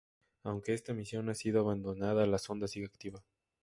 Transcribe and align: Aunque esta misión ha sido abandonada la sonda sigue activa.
Aunque 0.41 0.73
esta 0.73 0.95
misión 0.95 1.29
ha 1.29 1.35
sido 1.35 1.59
abandonada 1.61 2.25
la 2.25 2.39
sonda 2.39 2.67
sigue 2.67 2.87
activa. 2.87 3.21